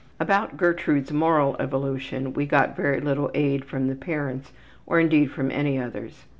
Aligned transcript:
About 0.19 0.57
Gertrude's 0.57 1.11
moral 1.11 1.55
evolution 1.59 2.33
we 2.33 2.47
got 2.47 2.75
very 2.75 2.99
little 2.99 3.29
aid 3.35 3.63
from 3.65 3.87
the 3.87 3.93
parents 3.93 4.51
or 4.87 4.99
indeed 4.99 5.29
from 5.29 5.51
any 5.51 5.77
others. 5.77 6.25